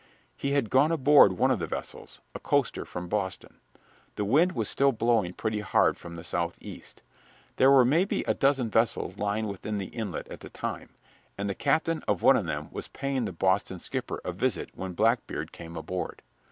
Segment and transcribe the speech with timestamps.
[0.35, 3.59] He had gone aboard one of the vessels a coaster from Boston.
[4.15, 7.03] The wind was still blowing pretty hard from the southeast.
[7.57, 10.89] There were maybe a dozen vessels lying within the inlet at that time,
[11.37, 14.93] and the captain of one of them was paying the Boston skipper a visit when
[14.93, 16.23] Blackbeard came aboard.